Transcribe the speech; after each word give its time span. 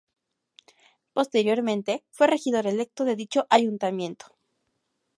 Posteriormente, 1.13 2.03
fue 2.09 2.25
regidor 2.25 2.65
electo 2.65 3.05
de 3.05 3.15
dicho 3.15 3.45
ayuntamiento. 3.51 4.35